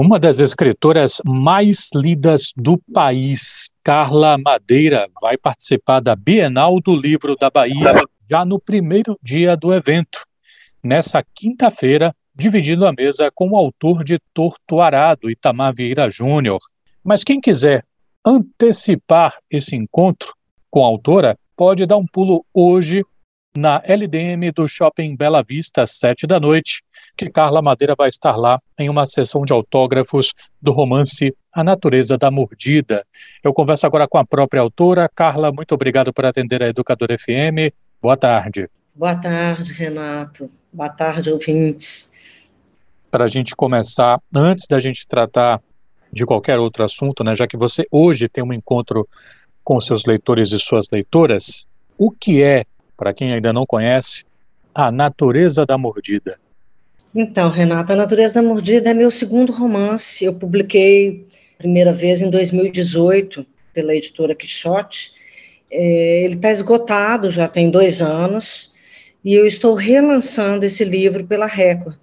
Uma 0.00 0.16
das 0.16 0.38
escritoras 0.38 1.20
mais 1.26 1.90
lidas 1.92 2.52
do 2.56 2.78
país, 2.94 3.68
Carla 3.82 4.38
Madeira, 4.38 5.08
vai 5.20 5.36
participar 5.36 5.98
da 5.98 6.14
Bienal 6.14 6.80
do 6.80 6.94
Livro 6.94 7.34
da 7.34 7.50
Bahia 7.50 7.92
já 8.30 8.44
no 8.44 8.60
primeiro 8.60 9.18
dia 9.20 9.56
do 9.56 9.74
evento, 9.74 10.24
nessa 10.80 11.20
quinta-feira, 11.34 12.14
dividindo 12.32 12.86
a 12.86 12.92
mesa 12.92 13.28
com 13.34 13.50
o 13.50 13.56
autor 13.56 14.04
de 14.04 14.20
Torto 14.32 14.80
Arado, 14.80 15.28
Itamar 15.28 15.74
Vieira 15.74 16.08
Júnior. 16.08 16.60
Mas 17.02 17.24
quem 17.24 17.40
quiser 17.40 17.84
antecipar 18.24 19.36
esse 19.50 19.74
encontro 19.74 20.32
com 20.70 20.84
a 20.84 20.86
autora, 20.86 21.36
pode 21.56 21.84
dar 21.86 21.96
um 21.96 22.06
pulo 22.06 22.46
hoje 22.54 23.02
na 23.56 23.82
LDM 23.84 24.52
do 24.54 24.68
Shopping 24.68 25.16
Bela 25.16 25.42
Vista, 25.42 25.82
às 25.82 25.92
sete 25.92 26.26
da 26.26 26.38
noite, 26.38 26.82
que 27.16 27.30
Carla 27.30 27.60
Madeira 27.60 27.94
vai 27.96 28.08
estar 28.08 28.36
lá 28.36 28.60
em 28.78 28.88
uma 28.88 29.06
sessão 29.06 29.44
de 29.44 29.52
autógrafos 29.52 30.32
do 30.60 30.72
romance 30.72 31.34
A 31.52 31.64
Natureza 31.64 32.16
da 32.16 32.30
Mordida. 32.30 33.04
Eu 33.42 33.52
converso 33.52 33.86
agora 33.86 34.06
com 34.06 34.18
a 34.18 34.24
própria 34.24 34.62
autora. 34.62 35.10
Carla, 35.12 35.50
muito 35.50 35.74
obrigado 35.74 36.12
por 36.12 36.24
atender 36.24 36.62
a 36.62 36.68
Educadora 36.68 37.16
FM. 37.18 37.74
Boa 38.00 38.16
tarde. 38.16 38.68
Boa 38.94 39.16
tarde, 39.16 39.72
Renato. 39.72 40.50
Boa 40.72 40.88
tarde, 40.88 41.30
ouvintes. 41.30 42.12
Para 43.10 43.24
a 43.24 43.28
gente 43.28 43.56
começar, 43.56 44.20
antes 44.34 44.66
da 44.68 44.78
gente 44.78 45.06
tratar 45.06 45.60
de 46.12 46.24
qualquer 46.24 46.58
outro 46.58 46.84
assunto, 46.84 47.24
né, 47.24 47.34
já 47.34 47.46
que 47.46 47.56
você 47.56 47.86
hoje 47.90 48.28
tem 48.28 48.44
um 48.44 48.52
encontro 48.52 49.08
com 49.64 49.80
seus 49.80 50.04
leitores 50.04 50.52
e 50.52 50.58
suas 50.58 50.88
leitoras, 50.90 51.66
o 51.96 52.10
que 52.10 52.42
é 52.42 52.64
para 52.98 53.14
quem 53.14 53.32
ainda 53.32 53.52
não 53.52 53.64
conhece, 53.64 54.24
A 54.74 54.90
Natureza 54.90 55.64
da 55.64 55.78
Mordida. 55.78 56.38
Então, 57.14 57.48
Renata, 57.48 57.92
A 57.92 57.96
Natureza 57.96 58.34
da 58.34 58.42
Mordida 58.46 58.90
é 58.90 58.94
meu 58.94 59.10
segundo 59.10 59.52
romance. 59.52 60.24
Eu 60.24 60.34
publiquei 60.34 61.26
primeira 61.56 61.92
vez 61.92 62.20
em 62.20 62.28
2018 62.28 63.46
pela 63.72 63.94
editora 63.94 64.34
Quixote. 64.34 65.12
É, 65.70 66.24
ele 66.24 66.34
está 66.34 66.50
esgotado 66.50 67.30
já 67.30 67.46
tem 67.46 67.70
dois 67.70 68.02
anos 68.02 68.72
e 69.24 69.32
eu 69.32 69.46
estou 69.46 69.74
relançando 69.74 70.64
esse 70.64 70.84
livro 70.84 71.24
pela 71.24 71.46
Record. 71.46 71.96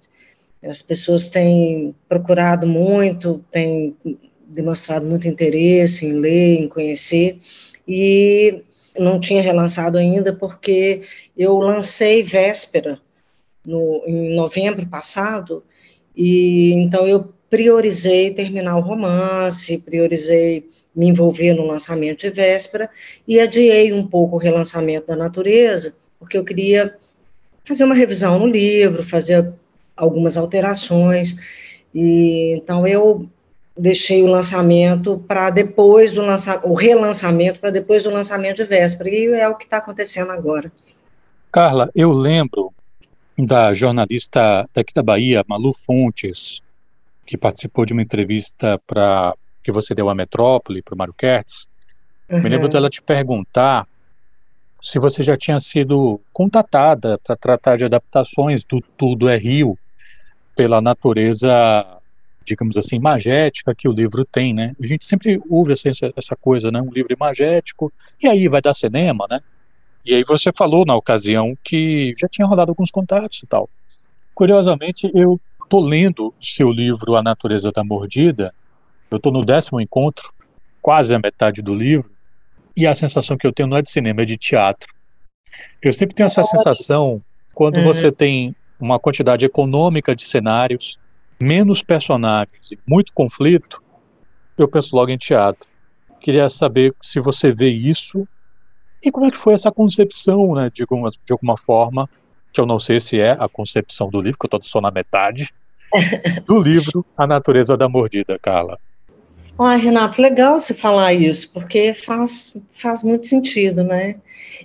As 0.62 0.82
pessoas 0.82 1.28
têm 1.28 1.94
procurado 2.08 2.66
muito, 2.66 3.44
têm 3.50 3.94
demonstrado 4.46 5.06
muito 5.06 5.28
interesse 5.28 6.06
em 6.06 6.14
ler, 6.14 6.60
em 6.60 6.68
conhecer, 6.68 7.38
e 7.86 8.62
não 8.98 9.20
tinha 9.20 9.42
relançado 9.42 9.98
ainda 9.98 10.32
porque 10.32 11.02
eu 11.36 11.58
lancei 11.58 12.22
Véspera 12.22 13.00
no, 13.64 14.02
em 14.06 14.34
novembro 14.34 14.86
passado, 14.86 15.62
e 16.16 16.72
então 16.72 17.06
eu 17.06 17.32
priorizei 17.50 18.32
terminar 18.32 18.76
o 18.76 18.80
romance, 18.80 19.78
priorizei 19.78 20.68
me 20.94 21.08
envolver 21.08 21.52
no 21.52 21.66
lançamento 21.66 22.20
de 22.20 22.30
Véspera 22.30 22.88
e 23.26 23.38
adiei 23.38 23.92
um 23.92 24.06
pouco 24.06 24.36
o 24.36 24.38
relançamento 24.38 25.06
da 25.08 25.16
Natureza, 25.16 25.94
porque 26.18 26.36
eu 26.38 26.44
queria 26.44 26.96
fazer 27.64 27.84
uma 27.84 27.94
revisão 27.94 28.38
no 28.38 28.46
livro, 28.46 29.02
fazer 29.02 29.52
algumas 29.96 30.36
alterações, 30.36 31.36
e 31.94 32.52
então 32.56 32.86
eu 32.86 33.28
deixei 33.76 34.22
o 34.22 34.26
lançamento 34.26 35.18
para 35.28 35.50
depois 35.50 36.12
do 36.12 36.22
lançamento, 36.22 36.66
o 36.66 36.74
relançamento 36.74 37.60
para 37.60 37.70
depois 37.70 38.04
do 38.04 38.10
lançamento 38.10 38.56
de 38.56 38.64
véspera, 38.64 39.10
e 39.10 39.26
é 39.26 39.48
o 39.48 39.54
que 39.54 39.64
está 39.64 39.78
acontecendo 39.78 40.30
agora. 40.30 40.72
Carla, 41.52 41.90
eu 41.94 42.12
lembro 42.12 42.72
da 43.38 43.74
jornalista 43.74 44.68
daqui 44.72 44.94
da 44.94 45.02
Bahia, 45.02 45.44
Malu 45.46 45.72
Fontes, 45.74 46.60
que 47.26 47.36
participou 47.36 47.84
de 47.84 47.92
uma 47.92 48.02
entrevista 48.02 48.80
para 48.86 49.34
que 49.62 49.70
você 49.70 49.94
deu 49.94 50.08
à 50.08 50.14
Metrópole, 50.14 50.80
para 50.80 50.94
o 50.94 50.98
Mário 50.98 51.14
Kertz. 51.14 51.68
Uhum. 52.30 52.40
Me 52.40 52.48
lembro 52.48 52.68
dela 52.68 52.88
te 52.88 53.02
perguntar 53.02 53.86
se 54.80 54.98
você 54.98 55.22
já 55.22 55.36
tinha 55.36 55.58
sido 55.58 56.20
contatada 56.32 57.18
para 57.18 57.36
tratar 57.36 57.76
de 57.76 57.84
adaptações 57.84 58.62
do 58.62 58.80
Tudo 58.80 59.28
é 59.28 59.36
Rio 59.36 59.76
pela 60.54 60.80
natureza 60.80 61.95
digamos 62.46 62.76
assim, 62.76 62.98
magética 62.98 63.74
que 63.74 63.88
o 63.88 63.92
livro 63.92 64.24
tem, 64.24 64.54
né? 64.54 64.74
A 64.80 64.86
gente 64.86 65.04
sempre 65.04 65.40
ouve 65.50 65.72
essa, 65.72 65.90
essa 66.16 66.36
coisa, 66.36 66.70
né? 66.70 66.80
Um 66.80 66.90
livro 66.90 67.12
imagético, 67.12 67.92
e 68.22 68.28
aí 68.28 68.48
vai 68.48 68.62
dar 68.62 68.72
cinema, 68.72 69.26
né? 69.28 69.40
E 70.04 70.14
aí 70.14 70.24
você 70.24 70.52
falou 70.52 70.86
na 70.86 70.94
ocasião 70.94 71.54
que 71.64 72.14
já 72.16 72.28
tinha 72.28 72.46
rodado 72.46 72.70
alguns 72.70 72.90
contatos 72.90 73.42
e 73.42 73.46
tal. 73.46 73.68
Curiosamente, 74.34 75.10
eu 75.14 75.40
tô 75.68 75.80
lendo 75.80 76.32
seu 76.40 76.70
livro 76.70 77.16
A 77.16 77.22
Natureza 77.22 77.72
da 77.72 77.82
Mordida, 77.82 78.54
eu 79.10 79.18
tô 79.18 79.30
no 79.30 79.44
décimo 79.44 79.80
encontro, 79.80 80.32
quase 80.80 81.14
a 81.14 81.18
metade 81.18 81.60
do 81.60 81.74
livro, 81.74 82.08
e 82.76 82.86
a 82.86 82.94
sensação 82.94 83.36
que 83.36 83.46
eu 83.46 83.52
tenho 83.52 83.68
não 83.68 83.76
é 83.76 83.82
de 83.82 83.90
cinema, 83.90 84.22
é 84.22 84.24
de 84.24 84.36
teatro. 84.36 84.94
Eu 85.82 85.92
sempre 85.92 86.14
tenho 86.14 86.26
essa 86.26 86.44
sensação 86.44 87.20
quando 87.54 87.78
uhum. 87.78 87.84
você 87.84 88.12
tem 88.12 88.54
uma 88.78 88.98
quantidade 88.98 89.44
econômica 89.44 90.14
de 90.14 90.24
cenários, 90.24 90.98
menos 91.40 91.82
personagens 91.82 92.72
e 92.72 92.78
muito 92.86 93.12
conflito, 93.12 93.82
eu 94.56 94.68
penso 94.68 94.96
logo 94.96 95.10
em 95.10 95.18
teatro. 95.18 95.68
Queria 96.20 96.48
saber 96.48 96.94
se 97.00 97.20
você 97.20 97.52
vê 97.52 97.68
isso 97.68 98.26
e 99.02 99.10
como 99.10 99.26
é 99.26 99.30
que 99.30 99.36
foi 99.38 99.54
essa 99.54 99.70
concepção, 99.70 100.54
né, 100.54 100.70
de 100.72 100.82
alguma, 100.82 101.10
de 101.10 101.32
alguma 101.32 101.56
forma, 101.56 102.08
que 102.52 102.60
eu 102.60 102.66
não 102.66 102.78
sei 102.78 102.98
se 102.98 103.20
é 103.20 103.32
a 103.32 103.48
concepção 103.48 104.08
do 104.08 104.20
livro, 104.20 104.38
que 104.38 104.46
eu 104.46 104.58
estou 104.58 104.62
só 104.62 104.80
na 104.80 104.90
metade, 104.90 105.52
do 106.46 106.60
livro 106.60 107.04
A 107.16 107.26
Natureza 107.26 107.76
da 107.76 107.88
Mordida, 107.88 108.38
Carla. 108.38 108.78
Ai, 109.58 109.78
Renato, 109.78 110.20
legal 110.20 110.60
você 110.60 110.74
falar 110.74 111.14
isso, 111.14 111.50
porque 111.50 111.94
faz, 111.94 112.54
faz 112.72 113.02
muito 113.02 113.26
sentido, 113.26 113.82
né? 113.82 114.16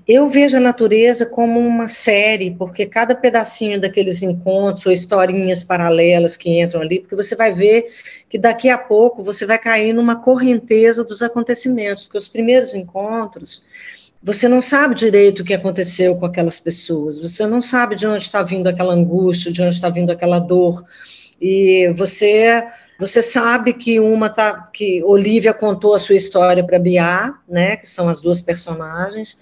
Eu 0.06 0.28
vejo 0.28 0.58
a 0.58 0.60
natureza 0.60 1.26
como 1.26 1.62
uma 1.62 1.88
série, 1.88 2.52
porque 2.52 2.86
cada 2.86 3.16
pedacinho 3.16 3.80
daqueles 3.80 4.22
encontros 4.22 4.86
ou 4.86 4.92
historinhas 4.92 5.64
paralelas 5.64 6.36
que 6.36 6.62
entram 6.62 6.82
ali, 6.82 7.00
porque 7.00 7.16
você 7.16 7.38
vai 7.38 7.54
ver 7.54 7.86
que 8.30 8.38
daqui 8.38 8.68
a 8.68 8.78
pouco 8.78 9.24
você 9.24 9.46
vai 9.46 9.58
cair 9.58 9.94
numa 9.94 10.18
correnteza 10.18 11.06
dos 11.06 11.22
acontecimentos, 11.22 12.04
porque 12.04 12.18
os 12.18 12.28
primeiros 12.28 12.76
encontros, 12.76 13.64
você 14.22 14.46
não 14.50 14.62
sabe 14.62 14.94
direito 14.94 15.42
o 15.42 15.46
que 15.46 15.54
aconteceu 15.54 16.18
com 16.18 16.26
aquelas 16.26 16.60
pessoas, 16.60 17.18
você 17.18 17.48
não 17.48 17.62
sabe 17.62 17.96
de 17.96 18.06
onde 18.06 18.26
está 18.26 18.44
vindo 18.44 18.68
aquela 18.68 18.94
angústia, 18.94 19.54
de 19.54 19.62
onde 19.62 19.76
está 19.76 19.88
vindo 19.88 20.12
aquela 20.12 20.38
dor, 20.38 20.84
e 21.40 21.94
você 21.96 22.62
você 23.02 23.20
sabe 23.20 23.74
que 23.74 24.00
uma 24.00 24.30
tá, 24.30 24.70
que 24.72 25.04
Olivia 25.04 25.56
contou 25.56 25.96
a 25.96 26.00
sua 26.00 26.16
história 26.16 26.64
para 26.64 26.78
Biá, 26.78 27.34
né, 27.50 27.76
que 27.76 27.90
são 27.90 28.08
as 28.08 28.22
duas 28.22 28.44
personagens, 28.44 29.40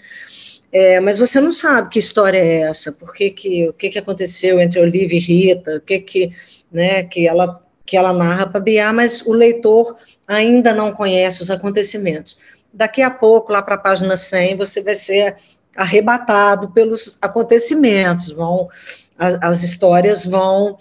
é, 0.72 1.02
mas 1.02 1.18
você 1.18 1.42
não 1.42 1.52
sabe 1.52 1.90
que 1.90 2.00
história 2.00 2.38
é 2.38 2.62
essa, 2.62 2.90
por 2.94 3.14
que 3.14 3.30
que, 3.32 3.68
o 3.68 3.74
que, 3.74 3.90
que 3.90 4.00
aconteceu 4.00 4.62
entre 4.62 4.80
Olivia 4.80 5.18
e 5.18 5.22
Rita, 5.22 5.76
o 5.76 5.82
que 5.82 6.00
que, 6.00 6.32
né, 6.72 7.04
que 7.04 7.28
ela 7.28 7.62
que 7.86 7.98
ela 7.98 8.14
narra 8.14 8.46
para 8.46 8.62
Biá, 8.62 8.94
mas 8.94 9.26
o 9.26 9.34
leitor 9.34 9.98
ainda 10.28 10.76
não 10.76 10.94
conhece 10.94 11.42
os 11.42 11.50
acontecimentos. 11.50 12.38
Daqui 12.72 13.02
a 13.02 13.10
pouco, 13.10 13.52
lá 13.52 13.64
para 13.64 13.76
a 13.76 13.80
página 13.80 14.16
100, 14.16 14.58
você 14.58 14.80
vai 14.84 14.94
ser 14.94 15.36
arrebatado 15.76 16.70
pelos 16.70 17.18
acontecimentos, 17.20 18.30
vão 18.32 18.70
as, 19.18 19.38
as 19.42 19.64
histórias 19.64 20.24
vão 20.24 20.78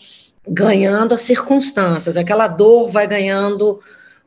ganhando 0.49 1.15
as 1.15 1.23
circunstâncias, 1.23 2.17
aquela 2.17 2.49
dor 2.49 2.89
vai 2.89 3.07
ganhando 3.07 3.81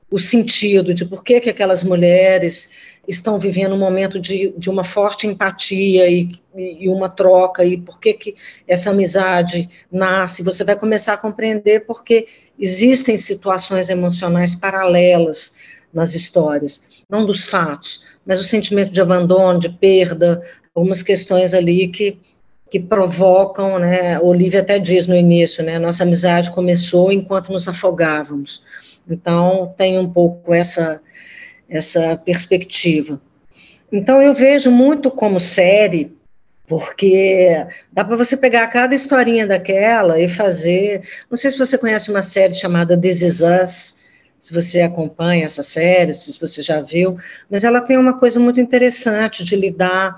o 0.09 0.19
sentido 0.19 0.93
de 0.93 1.05
por 1.05 1.23
que, 1.23 1.39
que 1.39 1.49
aquelas 1.49 1.83
mulheres 1.83 2.69
estão 3.07 3.39
vivendo 3.39 3.73
um 3.73 3.79
momento 3.79 4.19
de, 4.19 4.53
de 4.57 4.69
uma 4.69 4.83
forte 4.83 5.25
empatia 5.25 6.07
e, 6.09 6.29
e 6.55 6.89
uma 6.89 7.09
troca, 7.09 7.63
e 7.65 7.77
por 7.77 7.99
que, 7.99 8.13
que 8.13 8.35
essa 8.67 8.91
amizade 8.91 9.69
nasce, 9.91 10.43
você 10.43 10.63
vai 10.63 10.75
começar 10.75 11.13
a 11.13 11.17
compreender 11.17 11.85
porque 11.85 12.27
existem 12.59 13.17
situações 13.17 13.89
emocionais 13.89 14.53
paralelas 14.53 15.55
nas 15.93 16.13
histórias, 16.13 17.03
não 17.09 17.25
dos 17.25 17.47
fatos, 17.47 18.03
mas 18.25 18.39
o 18.39 18.43
sentimento 18.43 18.91
de 18.91 19.01
abandono, 19.01 19.59
de 19.59 19.69
perda, 19.69 20.41
algumas 20.75 21.01
questões 21.01 21.53
ali 21.53 21.87
que 21.87 22.17
que 22.71 22.79
provocam, 22.79 23.77
né? 23.77 24.17
Olivia 24.21 24.61
até 24.61 24.79
diz 24.79 25.05
no 25.05 25.13
início, 25.13 25.61
né? 25.61 25.77
Nossa 25.77 26.03
amizade 26.03 26.51
começou 26.51 27.11
enquanto 27.11 27.51
nos 27.51 27.67
afogávamos. 27.67 28.63
Então 29.07 29.75
tem 29.77 29.99
um 29.99 30.09
pouco 30.09 30.53
essa 30.53 31.01
essa 31.69 32.15
perspectiva. 32.17 33.21
Então 33.91 34.21
eu 34.21 34.33
vejo 34.33 34.71
muito 34.71 35.11
como 35.11 35.37
série, 35.37 36.15
porque 36.65 37.65
dá 37.91 38.05
para 38.05 38.15
você 38.15 38.37
pegar 38.37 38.67
cada 38.67 38.95
historinha 38.95 39.45
daquela 39.45 40.17
e 40.17 40.29
fazer. 40.29 41.01
Não 41.29 41.37
sei 41.37 41.49
se 41.49 41.57
você 41.57 41.77
conhece 41.77 42.09
uma 42.09 42.21
série 42.21 42.53
chamada 42.53 42.97
This 42.97 43.21
Is 43.21 43.41
Us, 43.41 43.97
se 44.39 44.53
você 44.53 44.81
acompanha 44.81 45.43
essa 45.43 45.61
série, 45.61 46.13
se 46.13 46.39
você 46.39 46.61
já 46.61 46.79
viu, 46.81 47.17
mas 47.49 47.65
ela 47.65 47.81
tem 47.81 47.97
uma 47.97 48.17
coisa 48.17 48.39
muito 48.39 48.61
interessante 48.61 49.43
de 49.43 49.57
lidar 49.57 50.15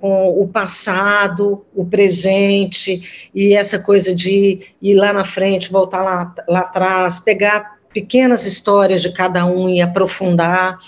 com 0.00 0.40
o 0.40 0.48
passado, 0.48 1.64
o 1.74 1.84
presente, 1.84 3.30
e 3.34 3.52
essa 3.54 3.78
coisa 3.78 4.14
de 4.14 4.72
ir 4.80 4.94
lá 4.94 5.12
na 5.12 5.24
frente, 5.24 5.70
voltar 5.70 6.02
lá, 6.02 6.34
lá 6.48 6.60
atrás, 6.60 7.20
pegar 7.20 7.78
pequenas 7.92 8.46
histórias 8.46 9.02
de 9.02 9.12
cada 9.12 9.44
um 9.44 9.68
e 9.68 9.80
aprofundar. 9.80 10.78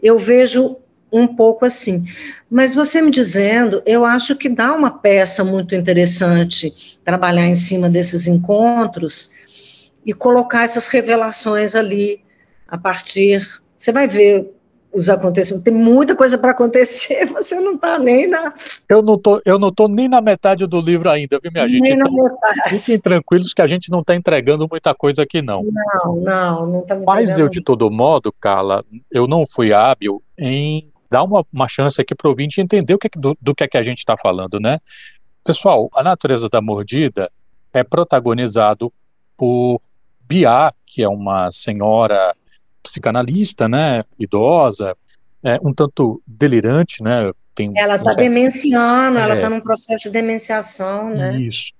Eu 0.00 0.18
vejo 0.18 0.76
um 1.10 1.26
pouco 1.26 1.64
assim. 1.64 2.04
Mas 2.50 2.74
você 2.74 3.02
me 3.02 3.10
dizendo, 3.10 3.82
eu 3.84 4.04
acho 4.04 4.36
que 4.36 4.48
dá 4.48 4.72
uma 4.72 4.90
peça 4.90 5.42
muito 5.42 5.74
interessante 5.74 6.98
trabalhar 7.04 7.46
em 7.46 7.54
cima 7.54 7.88
desses 7.88 8.26
encontros 8.26 9.30
e 10.06 10.12
colocar 10.12 10.64
essas 10.64 10.86
revelações 10.86 11.74
ali 11.74 12.20
a 12.68 12.78
partir. 12.78 13.48
Você 13.76 13.90
vai 13.90 14.06
ver 14.06 14.53
os 14.94 15.10
acontecimentos, 15.10 15.64
tem 15.64 15.74
muita 15.74 16.14
coisa 16.14 16.38
para 16.38 16.52
acontecer, 16.52 17.26
você 17.32 17.58
não 17.58 17.74
está 17.74 17.98
nem 17.98 18.28
na. 18.28 18.54
Eu 18.88 19.02
não 19.02 19.18
tô, 19.18 19.42
eu 19.44 19.58
não 19.58 19.72
tô 19.72 19.88
nem 19.88 20.08
na 20.08 20.20
metade 20.20 20.66
do 20.66 20.80
livro 20.80 21.10
ainda, 21.10 21.38
viu, 21.42 21.50
minha 21.52 21.68
gente? 21.68 21.82
Nem 21.82 21.94
então, 21.94 22.10
na 22.10 22.22
metade. 22.22 22.78
Fiquem 22.78 23.00
tranquilos 23.00 23.52
que 23.52 23.60
a 23.60 23.66
gente 23.66 23.90
não 23.90 24.00
está 24.00 24.14
entregando 24.14 24.68
muita 24.70 24.94
coisa 24.94 25.22
aqui, 25.22 25.42
não. 25.42 25.64
Não, 25.64 26.16
não, 26.16 26.66
não 26.66 26.80
está 26.80 26.96
Mas 26.96 27.38
eu, 27.38 27.48
de 27.48 27.60
todo 27.60 27.90
modo, 27.90 28.32
Carla, 28.40 28.84
eu 29.10 29.26
não 29.26 29.44
fui 29.44 29.72
hábil 29.72 30.22
em 30.38 30.88
dar 31.10 31.24
uma, 31.24 31.44
uma 31.52 31.68
chance 31.68 32.00
aqui 32.00 32.14
para 32.14 32.28
o 32.28 32.30
ouvinte 32.30 32.60
entender 32.60 32.94
o 32.94 32.98
que, 32.98 33.08
do, 33.16 33.36
do 33.40 33.54
que 33.54 33.64
é 33.64 33.68
que 33.68 33.76
a 33.76 33.82
gente 33.82 33.98
está 33.98 34.16
falando, 34.16 34.60
né? 34.60 34.80
Pessoal, 35.44 35.90
a 35.94 36.02
natureza 36.02 36.48
da 36.48 36.60
mordida 36.60 37.30
é 37.72 37.82
protagonizado 37.82 38.92
por 39.36 39.80
Bia, 40.26 40.72
que 40.86 41.02
é 41.02 41.08
uma 41.08 41.50
senhora 41.52 42.34
psicanalista, 42.84 43.68
né, 43.68 44.04
idosa, 44.18 44.96
é, 45.42 45.58
um 45.62 45.72
tanto 45.74 46.22
delirante, 46.26 47.02
né? 47.02 47.32
Tem, 47.54 47.72
ela 47.76 47.96
está 47.96 48.14
demenciando, 48.14 49.18
é, 49.18 49.22
ela 49.22 49.34
está 49.34 49.48
num 49.48 49.60
processo 49.60 50.04
de 50.04 50.10
demenciação, 50.10 51.10
né? 51.10 51.40
Isso. 51.40 51.72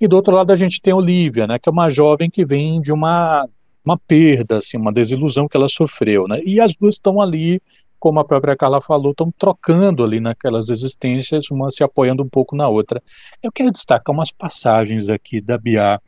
E 0.00 0.06
do 0.06 0.16
outro 0.16 0.34
lado 0.34 0.52
a 0.52 0.56
gente 0.56 0.80
tem 0.80 0.92
Olivia, 0.92 1.46
né, 1.46 1.58
que 1.58 1.68
é 1.68 1.72
uma 1.72 1.90
jovem 1.90 2.30
que 2.30 2.44
vem 2.44 2.80
de 2.80 2.92
uma 2.92 3.46
uma 3.84 3.98
perda, 3.98 4.58
assim, 4.58 4.76
uma 4.76 4.92
desilusão 4.92 5.48
que 5.48 5.56
ela 5.56 5.68
sofreu, 5.68 6.28
né? 6.28 6.40
E 6.44 6.60
as 6.60 6.72
duas 6.74 6.94
estão 6.94 7.20
ali, 7.20 7.60
como 7.98 8.20
a 8.20 8.24
própria 8.24 8.56
Carla 8.56 8.80
falou, 8.80 9.10
estão 9.10 9.32
trocando 9.36 10.04
ali 10.04 10.20
naquelas 10.20 10.70
existências, 10.70 11.50
uma 11.50 11.68
se 11.68 11.82
apoiando 11.82 12.22
um 12.22 12.28
pouco 12.28 12.54
na 12.54 12.68
outra. 12.68 13.02
Eu 13.42 13.50
quero 13.50 13.72
destacar 13.72 14.14
umas 14.14 14.30
passagens 14.30 15.08
aqui 15.08 15.40
da 15.40 15.58
Bia 15.58 16.00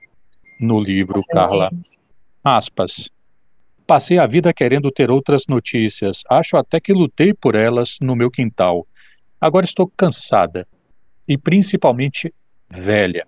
no 0.61 0.81
livro, 0.81 1.21
Carla. 1.29 1.71
Aspas. 2.45 3.11
Passei 3.87 4.19
a 4.19 4.27
vida 4.27 4.53
querendo 4.55 4.91
ter 4.91 5.11
outras 5.11 5.47
notícias. 5.47 6.23
Acho 6.31 6.57
até 6.57 6.81
que 6.81 6.93
lutei 6.93 7.35
por 7.35 7.55
elas 7.55 7.99
no 8.01 8.17
meu 8.17 8.31
quintal. 8.31 8.87
Agora 9.39 9.67
estou 9.67 9.87
cansada 9.87 10.67
e 11.29 11.37
principalmente 11.37 12.33
velha. 12.69 13.27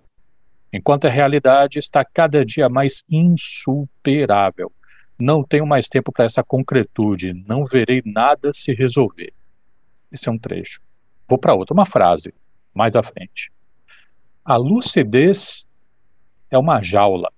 Enquanto 0.73 1.05
a 1.05 1.11
realidade 1.11 1.77
está 1.77 2.03
cada 2.03 2.43
dia 2.43 2.67
mais 2.69 3.03
insuperável. 3.07 4.71
Não 5.17 5.43
tenho 5.43 5.65
mais 5.65 5.87
tempo 5.87 6.11
para 6.11 6.25
essa 6.25 6.43
concretude. 6.43 7.33
Não 7.47 7.63
verei 7.63 8.01
nada 8.03 8.51
se 8.51 8.73
resolver. 8.73 9.33
Esse 10.11 10.27
é 10.27 10.31
um 10.31 10.39
trecho. 10.39 10.81
Vou 11.27 11.37
para 11.37 11.53
outra, 11.53 11.73
uma 11.73 11.85
frase 11.85 12.33
mais 12.73 12.95
à 12.95 13.03
frente. 13.03 13.51
A 14.43 14.55
lucidez 14.55 15.67
é 16.49 16.57
uma 16.57 16.81
jaula 16.81 17.31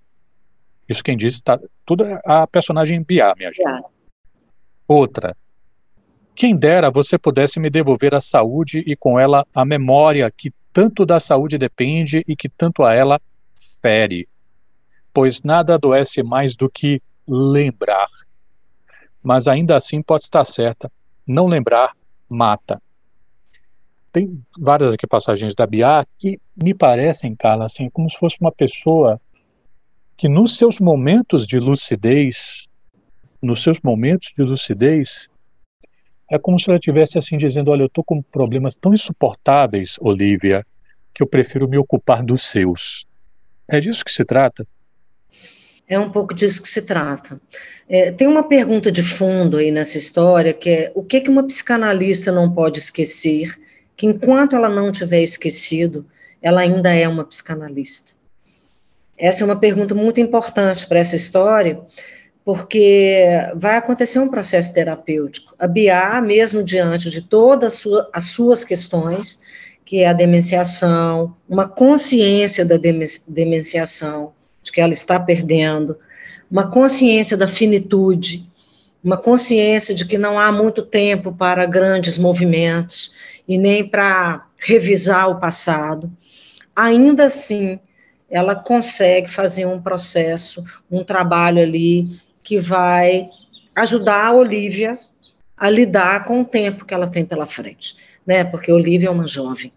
isso 0.90 1.04
quem 1.04 1.16
disse 1.16 1.40
tá 1.40 1.56
tudo 1.86 2.04
é 2.04 2.20
a 2.24 2.46
personagem 2.48 3.00
Bia, 3.00 3.32
minha 3.36 3.52
gente. 3.52 3.84
Outra. 4.88 5.36
Quem 6.34 6.56
dera 6.56 6.90
você 6.90 7.16
pudesse 7.16 7.60
me 7.60 7.70
devolver 7.70 8.12
a 8.12 8.20
saúde 8.20 8.82
e 8.84 8.96
com 8.96 9.18
ela 9.18 9.46
a 9.54 9.64
memória 9.64 10.28
que 10.36 10.52
tanto 10.72 11.06
da 11.06 11.20
saúde 11.20 11.58
depende 11.58 12.24
e 12.26 12.34
que 12.34 12.48
tanto 12.48 12.82
a 12.82 12.92
ela 12.92 13.20
fere. 13.80 14.28
Pois 15.14 15.44
nada 15.44 15.74
adoece 15.74 16.24
mais 16.24 16.56
do 16.56 16.68
que 16.68 17.00
lembrar. 17.26 18.08
Mas 19.22 19.46
ainda 19.46 19.76
assim 19.76 20.02
pode 20.02 20.24
estar 20.24 20.44
certa, 20.44 20.90
não 21.24 21.46
lembrar 21.46 21.92
mata. 22.28 22.82
Tem 24.12 24.42
várias 24.58 24.94
aqui 24.94 25.06
passagens 25.06 25.54
da 25.54 25.66
Bia 25.66 26.04
que 26.18 26.40
me 26.56 26.74
parecem, 26.74 27.36
Carla, 27.36 27.66
assim, 27.66 27.88
como 27.90 28.10
se 28.10 28.18
fosse 28.18 28.38
uma 28.40 28.50
pessoa 28.50 29.20
que 30.20 30.28
nos 30.28 30.58
seus 30.58 30.78
momentos 30.78 31.46
de 31.46 31.58
lucidez, 31.58 32.68
nos 33.42 33.62
seus 33.62 33.80
momentos 33.80 34.34
de 34.36 34.42
lucidez, 34.42 35.30
é 36.30 36.38
como 36.38 36.60
se 36.60 36.68
ela 36.68 36.76
estivesse 36.76 37.16
assim 37.16 37.38
dizendo: 37.38 37.70
Olha, 37.70 37.84
eu 37.84 37.86
estou 37.86 38.04
com 38.04 38.20
problemas 38.20 38.76
tão 38.76 38.92
insuportáveis, 38.92 39.96
Olivia, 39.98 40.62
que 41.14 41.22
eu 41.22 41.26
prefiro 41.26 41.66
me 41.66 41.78
ocupar 41.78 42.22
dos 42.22 42.42
seus. 42.42 43.06
É 43.66 43.80
disso 43.80 44.04
que 44.04 44.12
se 44.12 44.22
trata? 44.22 44.66
É 45.88 45.98
um 45.98 46.10
pouco 46.10 46.34
disso 46.34 46.60
que 46.60 46.68
se 46.68 46.82
trata. 46.82 47.40
É, 47.88 48.12
tem 48.12 48.28
uma 48.28 48.46
pergunta 48.46 48.92
de 48.92 49.02
fundo 49.02 49.56
aí 49.56 49.70
nessa 49.70 49.96
história, 49.96 50.52
que 50.52 50.68
é 50.68 50.92
o 50.94 51.02
que, 51.02 51.22
que 51.22 51.30
uma 51.30 51.46
psicanalista 51.46 52.30
não 52.30 52.52
pode 52.52 52.78
esquecer, 52.78 53.58
que 53.96 54.06
enquanto 54.06 54.54
ela 54.54 54.68
não 54.68 54.92
tiver 54.92 55.22
esquecido, 55.22 56.04
ela 56.42 56.60
ainda 56.60 56.92
é 56.92 57.08
uma 57.08 57.24
psicanalista. 57.24 58.19
Essa 59.20 59.44
é 59.44 59.44
uma 59.44 59.56
pergunta 59.56 59.94
muito 59.94 60.18
importante 60.18 60.86
para 60.86 60.98
essa 60.98 61.14
história, 61.14 61.78
porque 62.42 63.22
vai 63.54 63.76
acontecer 63.76 64.18
um 64.18 64.30
processo 64.30 64.72
terapêutico. 64.72 65.54
A 65.58 65.66
Bia, 65.66 66.20
mesmo 66.22 66.64
diante 66.64 67.10
de 67.10 67.20
todas 67.20 67.84
as 68.14 68.24
suas 68.24 68.64
questões, 68.64 69.38
que 69.84 69.98
é 69.98 70.08
a 70.08 70.14
demenciação, 70.14 71.36
uma 71.46 71.68
consciência 71.68 72.64
da 72.64 72.76
demenciação, 73.28 74.32
de 74.62 74.72
que 74.72 74.80
ela 74.80 74.92
está 74.92 75.20
perdendo, 75.20 75.98
uma 76.50 76.70
consciência 76.70 77.36
da 77.36 77.46
finitude, 77.46 78.48
uma 79.04 79.16
consciência 79.16 79.94
de 79.94 80.06
que 80.06 80.16
não 80.16 80.38
há 80.38 80.50
muito 80.50 80.82
tempo 80.82 81.32
para 81.32 81.66
grandes 81.66 82.16
movimentos 82.16 83.12
e 83.46 83.58
nem 83.58 83.86
para 83.86 84.46
revisar 84.58 85.28
o 85.28 85.40
passado. 85.40 86.10
Ainda 86.74 87.26
assim, 87.26 87.78
ela 88.30 88.54
consegue 88.54 89.28
fazer 89.28 89.66
um 89.66 89.80
processo, 89.80 90.64
um 90.90 91.02
trabalho 91.02 91.60
ali 91.60 92.20
que 92.42 92.58
vai 92.58 93.26
ajudar 93.76 94.26
a 94.26 94.32
Olivia 94.32 94.96
a 95.56 95.68
lidar 95.68 96.24
com 96.24 96.40
o 96.40 96.44
tempo 96.44 96.84
que 96.84 96.94
ela 96.94 97.06
tem 97.06 97.24
pela 97.24 97.44
frente, 97.44 97.96
né? 98.26 98.44
Porque 98.44 98.72
Olivia 98.72 99.08
é 99.08 99.12
uma 99.12 99.26
jovem. 99.26 99.72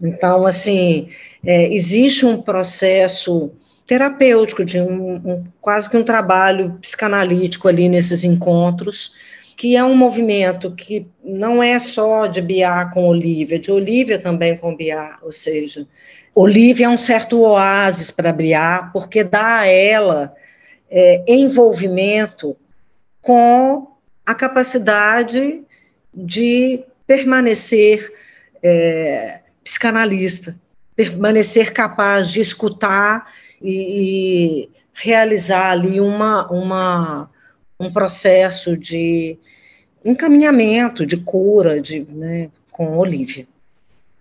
Então, 0.00 0.46
assim, 0.46 1.08
é, 1.44 1.72
existe 1.72 2.24
um 2.24 2.40
processo 2.40 3.50
terapêutico, 3.86 4.64
de 4.64 4.80
um, 4.80 5.14
um, 5.16 5.44
quase 5.60 5.90
que 5.90 5.96
um 5.96 6.04
trabalho 6.04 6.78
psicanalítico 6.80 7.68
ali 7.68 7.88
nesses 7.88 8.22
encontros, 8.22 9.12
que 9.56 9.74
é 9.74 9.82
um 9.82 9.96
movimento 9.96 10.70
que 10.70 11.06
não 11.24 11.62
é 11.62 11.78
só 11.78 12.26
de 12.26 12.40
Bia 12.40 12.84
com 12.92 13.08
Olivia, 13.08 13.58
de 13.58 13.72
Olivia 13.72 14.18
também 14.18 14.56
com 14.56 14.76
Bia, 14.76 15.16
ou 15.22 15.32
seja, 15.32 15.86
Olivia 16.40 16.86
é 16.86 16.88
um 16.88 16.96
certo 16.96 17.40
oásis 17.40 18.12
para 18.12 18.32
brilhar, 18.32 18.92
porque 18.92 19.24
dá 19.24 19.58
a 19.58 19.66
ela 19.66 20.32
é, 20.88 21.24
envolvimento 21.26 22.56
com 23.20 23.88
a 24.24 24.32
capacidade 24.36 25.62
de 26.14 26.84
permanecer 27.08 28.08
é, 28.62 29.40
psicanalista, 29.64 30.54
permanecer 30.94 31.72
capaz 31.72 32.28
de 32.28 32.38
escutar 32.38 33.32
e, 33.60 34.62
e 34.62 34.70
realizar 34.94 35.72
ali 35.72 36.00
uma, 36.00 36.46
uma, 36.52 37.30
um 37.80 37.90
processo 37.92 38.76
de 38.76 39.36
encaminhamento, 40.04 41.04
de 41.04 41.16
cura 41.16 41.80
de, 41.80 42.06
né, 42.08 42.48
com 42.70 42.96
Olivia. 42.96 43.44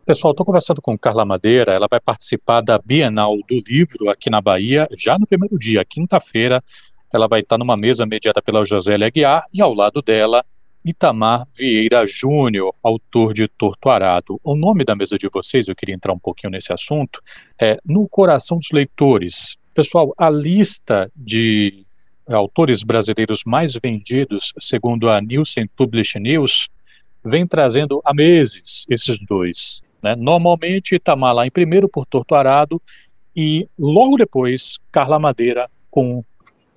Pessoal, 0.08 0.32
estou 0.32 0.46
conversando 0.46 0.82
com 0.82 0.98
Carla 0.98 1.26
Madeira, 1.26 1.74
ela 1.74 1.86
vai 1.92 2.00
participar 2.00 2.62
da 2.62 2.80
Bienal 2.80 3.36
do 3.46 3.62
Livro 3.68 4.10
aqui 4.10 4.30
na 4.30 4.40
Bahia, 4.40 4.88
já 4.98 5.20
no 5.20 5.28
primeiro 5.28 5.60
dia, 5.60 5.84
quinta-feira. 5.84 6.64
Ela 7.14 7.28
vai 7.28 7.42
estar 7.42 7.58
numa 7.58 7.76
mesa 7.76 8.06
mediada 8.06 8.42
pela 8.42 8.64
Josélia 8.64 9.08
Aguiar 9.08 9.44
e 9.54 9.62
ao 9.62 9.74
lado 9.74 10.02
dela, 10.02 10.46
Itamar 10.86 11.46
Vieira 11.54 12.06
Júnior, 12.06 12.74
autor 12.82 13.34
de 13.34 13.50
Torto 13.50 13.90
Arado. 13.90 14.40
O 14.46 14.56
nome 14.56 14.86
da 14.86 14.96
mesa 14.96 15.18
de 15.18 15.28
vocês, 15.28 15.68
eu 15.68 15.76
queria 15.76 15.96
entrar 15.96 16.14
um 16.14 16.20
pouquinho 16.20 16.52
nesse 16.52 16.72
assunto, 16.72 17.22
é 17.62 17.78
No 17.84 18.08
Coração 18.08 18.60
dos 18.60 18.72
Leitores. 18.72 19.58
Pessoal, 19.74 20.14
a 20.18 20.30
lista 20.30 21.12
de 21.14 21.86
autores 22.30 22.82
brasileiros 22.82 23.42
mais 23.46 23.74
vendidos, 23.74 24.54
segundo 24.58 25.10
a 25.10 25.20
Nielsen 25.20 25.68
Publish 25.68 26.18
News, 26.18 26.70
vem 27.26 27.46
trazendo 27.46 28.02
há 28.06 28.14
meses 28.14 28.86
esses 28.90 29.20
dois. 29.28 29.86
Né? 30.08 30.16
Normalmente 30.16 30.96
Itamar 30.96 31.34
lá 31.34 31.46
em 31.46 31.52
primeiro 31.52 31.90
por 31.90 32.06
Torto 32.06 32.34
Arado 32.36 32.82
e 33.36 33.68
logo 33.78 34.16
depois 34.16 34.80
Carla 34.92 35.20
Madeira 35.20 35.70
com 35.92 36.24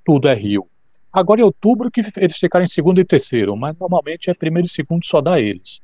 Tudo 0.04 0.28
é 0.28 0.34
Rio. 0.34 0.66
Agora 1.12 1.40
em 1.40 1.44
outubro 1.44 1.90
que 1.90 2.00
eles 2.16 2.36
ficaram 2.36 2.64
em 2.64 2.68
segundo 2.68 3.00
e 3.00 3.04
terceiro, 3.04 3.56
mas 3.56 3.76
normalmente 3.78 4.30
é 4.30 4.34
primeiro 4.34 4.66
e 4.66 4.70
segundo 4.70 5.04
só 5.04 5.20
dá 5.20 5.40
eles. 5.40 5.80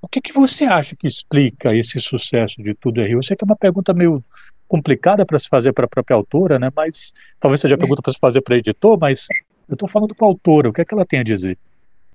O 0.00 0.06
que, 0.06 0.20
que 0.20 0.32
você 0.32 0.64
acha 0.64 0.94
que 0.94 1.08
explica 1.08 1.74
esse 1.74 2.00
sucesso 2.00 2.62
de 2.62 2.74
Tudo 2.74 3.00
é 3.00 3.06
Rio? 3.06 3.18
Eu 3.18 3.22
sei 3.22 3.36
que 3.36 3.44
é 3.44 3.46
uma 3.46 3.56
pergunta 3.56 3.92
meio 3.92 4.22
complicada 4.68 5.26
para 5.26 5.38
se 5.38 5.48
fazer 5.48 5.72
para 5.72 5.86
a 5.86 5.88
própria 5.88 6.14
autora, 6.14 6.58
né? 6.58 6.70
Mas 6.74 7.12
talvez 7.40 7.60
seja 7.60 7.76
pergunta 7.76 8.02
para 8.02 8.12
se 8.12 8.18
fazer 8.18 8.40
para 8.42 8.54
o 8.54 8.56
editor, 8.58 8.98
mas 9.00 9.26
Eu 9.68 9.74
estou 9.74 9.88
falando 9.88 10.14
com 10.14 10.24
a 10.24 10.28
autora, 10.28 10.70
o 10.70 10.72
que 10.72 10.80
é 10.80 10.84
que 10.84 10.94
ela 10.94 11.04
tem 11.04 11.20
a 11.20 11.22
dizer? 11.22 11.58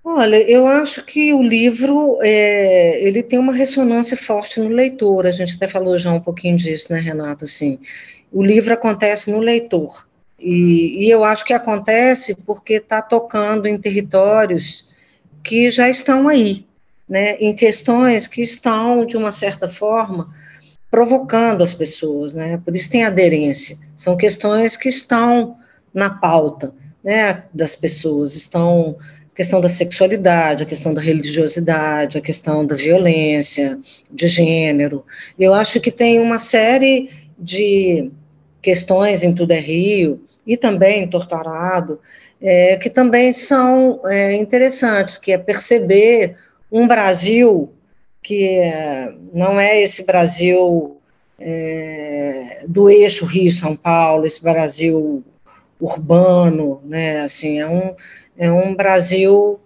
Olha, 0.05 0.35
eu 0.49 0.67
acho 0.67 1.01
que 1.05 1.33
o 1.33 1.41
livro 1.41 2.19
é, 2.21 3.01
ele 3.01 3.23
tem 3.23 3.39
uma 3.39 3.53
ressonância 3.53 4.17
forte 4.17 4.59
no 4.59 4.67
leitor. 4.67 5.25
A 5.25 5.31
gente 5.31 5.55
até 5.55 5.65
falou 5.65 5.97
já 5.97 6.11
um 6.11 6.19
pouquinho 6.19 6.57
disso, 6.57 6.91
né, 6.91 6.99
Renato? 6.99 7.45
Assim, 7.45 7.79
o 8.31 8.43
livro 8.43 8.73
acontece 8.73 9.31
no 9.31 9.39
leitor. 9.39 10.05
E, 10.37 11.05
e 11.05 11.09
eu 11.09 11.23
acho 11.23 11.45
que 11.45 11.53
acontece 11.53 12.35
porque 12.45 12.73
está 12.73 13.01
tocando 13.01 13.65
em 13.65 13.77
territórios 13.77 14.89
que 15.41 15.69
já 15.71 15.87
estão 15.87 16.27
aí, 16.27 16.65
né, 17.07 17.37
em 17.37 17.55
questões 17.55 18.27
que 18.27 18.41
estão, 18.41 19.05
de 19.05 19.15
uma 19.15 19.31
certa 19.31 19.69
forma, 19.69 20.33
provocando 20.91 21.63
as 21.63 21.73
pessoas, 21.73 22.33
né, 22.33 22.61
por 22.63 22.75
isso 22.75 22.89
tem 22.89 23.05
aderência. 23.05 23.77
São 23.95 24.17
questões 24.17 24.75
que 24.75 24.89
estão 24.89 25.57
na 25.93 26.09
pauta, 26.09 26.73
né, 27.01 27.43
das 27.53 27.75
pessoas, 27.75 28.35
estão 28.35 28.97
a 29.33 29.35
questão 29.35 29.59
da 29.59 29.67
sexualidade, 29.67 30.61
a 30.61 30.65
questão 30.65 30.93
da 30.93 31.01
religiosidade, 31.01 32.19
a 32.19 32.21
questão 32.21 32.63
da 32.63 32.75
violência 32.75 33.79
de 34.11 34.27
gênero. 34.27 35.03
Eu 35.39 35.55
acho 35.55 35.81
que 35.81 35.89
tem 35.91 36.19
uma 36.19 36.37
série 36.37 37.09
de 37.37 38.11
questões 38.61 39.23
em 39.23 39.33
Tudo 39.33 39.51
é 39.51 39.59
Rio 39.59 40.23
e 40.45 40.55
também 40.55 41.03
em 41.03 41.07
Torturado, 41.07 41.99
é, 42.39 42.77
que 42.77 42.91
também 42.91 43.33
são 43.33 44.01
é, 44.05 44.33
interessantes, 44.35 45.17
que 45.17 45.31
é 45.31 45.37
perceber 45.37 46.37
um 46.71 46.87
Brasil 46.87 47.73
que 48.21 48.47
é, 48.47 49.13
não 49.33 49.59
é 49.59 49.81
esse 49.81 50.05
Brasil 50.05 50.97
é, 51.39 52.63
do 52.67 52.89
eixo 52.89 53.25
Rio-São 53.25 53.75
Paulo, 53.75 54.25
esse 54.25 54.41
Brasil 54.41 55.23
urbano, 55.79 56.81
né, 56.85 57.21
assim, 57.21 57.59
é 57.59 57.67
um, 57.67 57.93
é 58.37 58.51
um 58.51 58.75
Brasil 58.75 59.59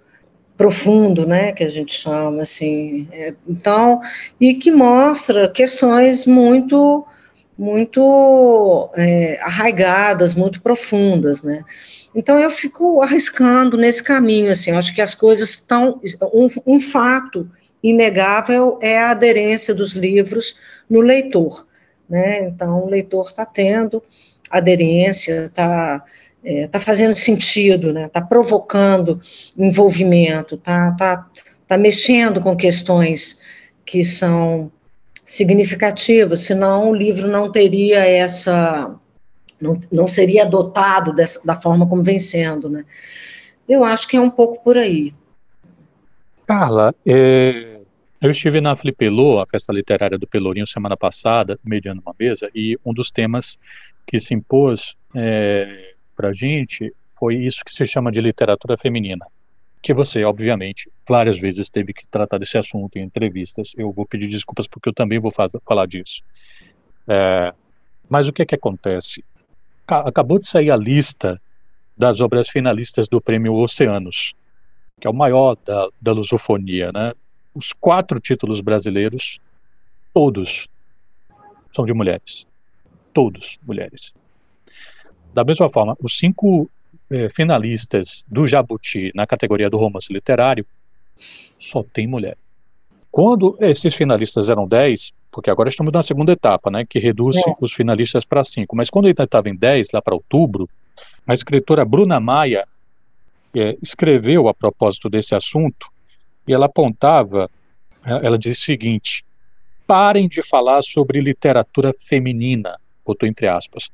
profundo, 0.58 1.26
né, 1.26 1.52
que 1.52 1.64
a 1.64 1.70
gente 1.70 1.94
chama, 1.94 2.42
assim, 2.42 3.08
é, 3.12 3.34
então, 3.48 4.02
e 4.42 4.56
que 4.56 4.72
mostra 4.72 5.48
questões 5.48 6.26
muito, 6.26 7.06
muito 7.56 8.90
é, 8.96 9.40
arraigadas, 9.42 10.34
muito 10.34 10.60
profundas, 10.62 11.44
né, 11.44 11.64
então 12.16 12.40
eu 12.40 12.50
fico 12.50 13.04
arriscando 13.04 13.78
nesse 13.78 14.04
caminho, 14.04 14.50
assim, 14.50 14.72
acho 14.72 14.96
que 14.96 15.02
as 15.02 15.14
coisas 15.14 15.50
estão, 15.50 16.02
um, 16.34 16.50
um 16.66 16.80
fato 16.80 17.48
inegável 17.84 18.80
é 18.82 18.98
a 18.98 19.12
aderência 19.12 19.76
dos 19.76 19.94
livros 19.94 20.58
no 20.90 21.02
leitor, 21.02 21.68
né, 22.10 22.48
então 22.48 22.84
o 22.84 22.90
leitor 22.90 23.28
está 23.28 23.46
tendo 23.46 24.02
aderência, 24.50 25.46
está 25.46 26.04
está 26.44 26.50
é, 26.50 26.68
tá 26.68 26.80
fazendo 26.80 27.16
sentido, 27.16 27.90
está 27.90 28.00
né? 28.00 28.10
Tá 28.10 28.22
provocando 28.22 29.20
envolvimento, 29.58 30.56
está 30.56 30.92
tá, 30.94 31.28
tá 31.68 31.78
mexendo 31.78 32.42
com 32.42 32.56
questões 32.56 33.40
que 33.86 34.04
são 34.04 34.72
significativas, 35.24 36.42
senão 36.42 36.90
o 36.90 36.96
livro 36.96 37.28
não 37.28 37.52
teria 37.52 38.00
essa, 38.00 38.96
não, 39.60 39.80
não 39.92 40.08
seria 40.08 40.44
adotado 40.44 41.14
dessa, 41.14 41.46
da 41.46 41.60
forma 41.60 41.88
como 41.88 42.04
vem 42.04 42.20
sendo, 42.20 42.70
né? 42.70 42.86
Eu 43.68 43.84
acho 43.84 44.08
que 44.08 44.16
é 44.16 44.22
um 44.22 44.30
pouco 44.30 44.64
por 44.64 44.78
aí. 44.78 45.14
Carla, 46.46 46.96
é, 47.06 47.80
eu 48.22 48.32
estive 48.32 48.62
na 48.62 48.76
Flipelô, 48.78 49.42
a 49.42 49.46
festa 49.46 49.74
literária 49.74 50.18
do 50.18 50.26
Pelourinho, 50.26 50.66
semana 50.66 50.96
passada, 50.96 51.60
mediando 51.64 52.02
uma 52.06 52.16
mesa, 52.18 52.50
e 52.56 52.78
um 52.86 52.94
dos 52.94 53.12
temas 53.12 53.58
que 54.06 54.18
se 54.18 54.34
impôs 54.34 54.96
é, 55.14 55.96
para 56.18 56.30
a 56.30 56.34
gente 56.34 56.92
foi 57.20 57.36
isso 57.36 57.64
que 57.64 57.72
se 57.72 57.86
chama 57.86 58.12
de 58.12 58.20
literatura 58.20 58.76
feminina, 58.76 59.26
que 59.82 59.94
você, 59.94 60.24
obviamente, 60.24 60.92
várias 61.08 61.38
vezes 61.38 61.70
teve 61.70 61.94
que 61.94 62.08
tratar 62.08 62.40
desse 62.40 62.58
assunto 62.58 62.98
em 62.98 63.04
entrevistas. 63.04 63.74
Eu 63.78 63.92
vou 63.92 64.06
pedir 64.06 64.28
desculpas 64.28 64.68
porque 64.68 64.90
eu 64.90 64.94
também 64.94 65.20
vou 65.20 65.32
falar 65.32 65.86
disso. 65.86 66.22
É, 67.08 67.54
mas 68.10 68.28
o 68.28 68.34
que 68.34 68.42
é 68.42 68.46
que 68.46 68.56
acontece? 68.56 69.24
Acabou 69.88 70.40
de 70.40 70.48
sair 70.48 70.72
a 70.72 70.76
lista 70.76 71.40
das 71.96 72.20
obras 72.20 72.50
finalistas 72.50 73.08
do 73.08 73.22
Prêmio 73.22 73.54
Oceanos, 73.54 74.36
que 75.00 75.08
é 75.08 75.10
o 75.10 75.14
maior 75.14 75.56
da, 75.66 75.88
da 76.02 76.12
lusofonia, 76.12 76.92
né? 76.92 77.14
Os 77.54 77.74
quatro 77.74 78.20
títulos 78.20 78.60
brasileiros, 78.62 79.40
todos 80.14 80.68
são 81.74 81.86
de 81.86 81.94
mulheres. 81.94 82.46
Todos 83.14 83.58
mulheres. 83.66 84.14
Da 85.38 85.44
mesma 85.44 85.70
forma, 85.70 85.96
os 86.02 86.18
cinco 86.18 86.68
eh, 87.12 87.30
finalistas 87.30 88.26
do 88.28 88.48
Jabuti 88.48 89.12
na 89.14 89.28
categoria 89.28 89.70
do 89.70 89.78
romance 89.78 90.12
literário 90.12 90.66
só 91.60 91.84
tem 91.84 92.08
mulher. 92.08 92.36
Quando 93.12 93.56
esses 93.62 93.94
finalistas 93.94 94.50
eram 94.50 94.68
10, 94.68 95.14
porque 95.32 95.52
agora 95.52 95.70
estamos 95.70 95.94
na 95.94 96.02
segunda 96.02 96.32
etapa, 96.32 96.72
né, 96.72 96.88
que 96.90 96.98
reduz 96.98 97.38
é. 97.38 97.42
os 97.62 97.72
finalistas 97.72 98.26
para 98.26 98.44
5, 98.44 98.76
mas 98.76 98.90
quando 98.90 99.06
ele 99.06 99.14
estava 99.14 99.48
em 99.48 99.56
10, 99.56 99.92
lá 99.94 100.02
para 100.02 100.16
outubro, 100.16 100.68
a 101.28 101.36
escritora 101.36 101.86
Bruna 101.86 102.20
Maia 102.20 102.68
eh, 103.56 103.78
escreveu 103.80 104.48
a 104.48 104.56
propósito 104.56 105.08
desse 105.08 105.36
assunto 105.36 105.88
e 106.48 106.54
ela 106.56 106.66
apontava, 106.66 107.48
ela 108.04 108.40
disse 108.40 108.62
o 108.62 108.66
seguinte: 108.66 109.24
parem 109.86 110.28
de 110.28 110.42
falar 110.42 110.82
sobre 110.82 111.22
literatura 111.22 111.94
feminina 111.96 112.80
botou 113.08 113.28
entre 113.28 113.48
aspas, 113.48 113.90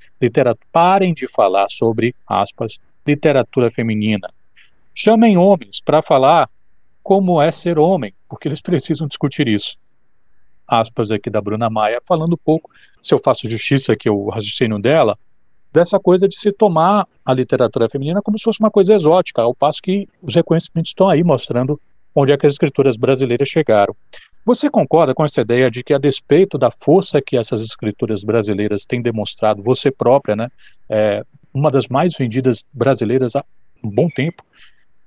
parem 0.72 1.13
de 1.13 1.27
falar 1.27 1.70
sobre, 1.70 2.15
aspas, 2.27 2.79
literatura 3.08 3.70
feminina. 3.70 4.29
Chamem 4.93 5.38
homens 5.38 5.79
para 5.79 6.01
falar 6.01 6.50
como 7.01 7.41
é 7.41 7.51
ser 7.51 7.77
homem, 7.77 8.13
porque 8.27 8.48
eles 8.48 8.62
precisam 8.62 9.08
discutir 9.08 9.48
isso. 9.48 9.77
Aspas 10.67 11.12
aqui 11.12 11.29
da 11.29 11.41
Bruna 11.41 11.70
Maia, 11.70 12.01
falando 12.03 12.34
um 12.34 12.43
pouco, 12.43 12.72
se 13.01 13.13
eu 13.13 13.20
faço 13.20 13.50
justiça 13.50 13.93
aqui 13.93 14.10
o 14.10 14.29
raciocínio 14.29 14.79
dela, 14.79 15.17
dessa 15.72 16.00
coisa 16.00 16.27
de 16.27 16.39
se 16.39 16.51
tomar 16.51 17.08
a 17.25 17.34
literatura 17.34 17.89
feminina 17.89 18.22
como 18.22 18.38
se 18.38 18.43
fosse 18.43 18.60
uma 18.60 18.72
coisa 18.72 18.93
exótica, 18.93 19.41
ao 19.41 19.53
passo 19.53 19.82
que 19.82 20.08
os 20.22 20.34
reconhecimentos 20.34 20.91
estão 20.91 21.10
aí 21.10 21.24
mostrando 21.24 21.79
onde 22.15 22.32
é 22.32 22.38
que 22.38 22.46
as 22.46 22.53
escrituras 22.53 22.96
brasileiras 22.96 23.50
chegaram. 23.50 23.96
Você 24.45 24.69
concorda 24.69 25.13
com 25.13 25.23
essa 25.23 25.41
ideia 25.41 25.71
de 25.71 25.83
que, 25.83 25.93
a 25.93 25.97
despeito 25.97 26.57
da 26.57 26.69
força 26.69 27.21
que 27.21 27.38
essas 27.38 27.62
escrituras 27.62 28.23
brasileiras 28.23 28.85
têm 28.85 29.01
demonstrado, 29.01 29.63
você 29.63 29.89
própria, 29.89 30.35
né, 30.35 30.50
é 30.89 31.23
uma 31.53 31.71
das 31.71 31.88
mais 31.88 32.15
vendidas 32.15 32.65
brasileiras 32.73 33.35
há 33.35 33.45
um 33.83 33.89
bom 33.89 34.09
tempo, 34.09 34.43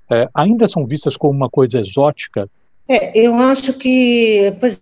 é, 0.09 0.27
ainda 0.33 0.67
são 0.67 0.85
vistas 0.87 1.17
como 1.17 1.33
uma 1.33 1.49
coisa 1.49 1.79
exótica? 1.79 2.49
É, 2.87 3.17
eu 3.17 3.35
acho 3.35 3.73
que 3.73 4.55
pois, 4.59 4.81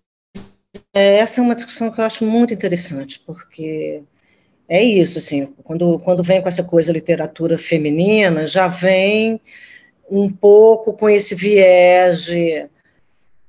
é, 0.94 1.18
essa 1.18 1.42
é 1.42 1.44
uma 1.44 1.56
discussão 1.56 1.92
que 1.92 2.00
eu 2.00 2.06
acho 2.06 2.24
muito 2.24 2.54
interessante, 2.54 3.20
porque 3.26 4.04
é 4.70 4.84
isso, 4.84 5.18
assim, 5.18 5.48
quando, 5.64 6.00
quando 6.00 6.24
vem 6.24 6.42
com 6.42 6.48
essa 6.48 6.64
coisa 6.64 6.92
literatura 6.92 7.58
feminina, 7.58 8.48
já 8.48 8.68
vem 8.68 9.42
um 10.10 10.32
pouco 10.32 10.94
com 10.94 11.10
esse 11.10 11.36
viés 11.36 12.24
de 12.24 12.68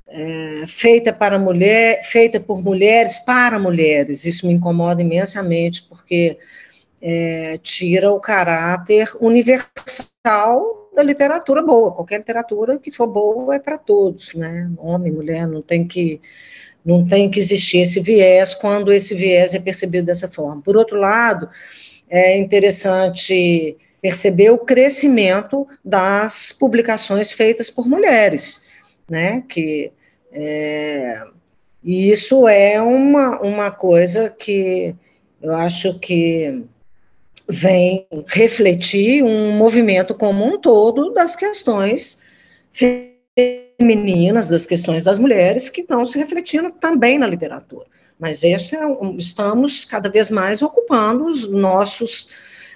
é, 0.08 0.64
feita 0.68 1.12
para 1.12 1.38
mulher, 1.38 2.02
feita 2.04 2.38
por 2.38 2.62
mulheres 2.62 3.18
para 3.18 3.58
mulheres. 3.58 4.24
Isso 4.24 4.46
me 4.46 4.52
incomoda 4.52 5.02
imensamente 5.02 5.82
porque 5.82 6.38
é, 7.00 7.58
tira 7.62 8.10
o 8.10 8.20
caráter 8.20 9.10
universal 9.20 10.90
da 10.94 11.02
literatura 11.02 11.62
boa. 11.62 11.92
Qualquer 11.92 12.18
literatura 12.18 12.78
que 12.78 12.90
for 12.90 13.06
boa 13.06 13.56
é 13.56 13.58
para 13.58 13.76
todos, 13.76 14.34
né? 14.34 14.70
Homem, 14.78 15.12
mulher, 15.12 15.46
não 15.46 15.62
tem 15.62 15.86
que 15.86 16.20
não 16.84 17.04
tem 17.04 17.28
que 17.28 17.40
existir 17.40 17.78
esse 17.78 17.98
viés 17.98 18.54
quando 18.54 18.92
esse 18.92 19.12
viés 19.12 19.54
é 19.54 19.58
percebido 19.58 20.06
dessa 20.06 20.28
forma. 20.28 20.62
Por 20.62 20.76
outro 20.76 20.96
lado, 20.96 21.50
é 22.08 22.38
interessante 22.38 23.76
perceber 24.00 24.50
o 24.50 24.58
crescimento 24.58 25.66
das 25.84 26.52
publicações 26.52 27.32
feitas 27.32 27.70
por 27.70 27.88
mulheres, 27.88 28.65
né? 29.08 29.42
Que 29.48 29.92
é, 30.32 31.22
isso 31.82 32.48
é 32.48 32.80
uma, 32.80 33.40
uma 33.40 33.70
coisa 33.70 34.28
que 34.30 34.94
eu 35.40 35.54
acho 35.54 35.98
que 36.00 36.64
vem 37.48 38.06
refletir 38.26 39.22
um 39.22 39.52
movimento 39.52 40.14
como 40.14 40.44
um 40.44 40.58
todo 40.58 41.12
das 41.12 41.36
questões 41.36 42.18
femininas, 42.72 44.48
das 44.48 44.66
questões 44.66 45.04
das 45.04 45.18
mulheres, 45.18 45.70
que 45.70 45.82
estão 45.82 46.04
se 46.04 46.18
refletindo 46.18 46.70
também 46.72 47.18
na 47.18 47.26
literatura. 47.26 47.86
Mas 48.18 48.42
esse 48.42 48.74
é 48.74 48.80
estamos 49.18 49.84
cada 49.84 50.08
vez 50.08 50.30
mais 50.30 50.62
ocupando 50.62 51.26
os 51.26 51.48
nossos. 51.48 52.30